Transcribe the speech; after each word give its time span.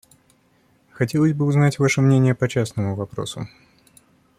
Хотелось 0.89 1.33
бы 1.33 1.45
узнать 1.45 1.77
ваше 1.77 2.01
мнение 2.01 2.33
по 2.33 2.49
частному 2.49 2.95
вопросу. 2.95 3.47